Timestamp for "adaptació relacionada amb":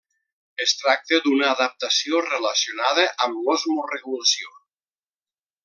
1.49-3.45